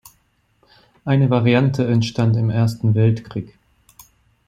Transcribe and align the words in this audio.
Eine 1.05 1.29
Variante 1.29 1.85
entstand 1.87 2.35
im 2.35 2.49
Ersten 2.49 2.95
Weltkrieg. 2.95 3.53